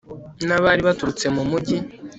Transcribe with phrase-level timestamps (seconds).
[0.47, 1.77] n'abari baturutse mu mugi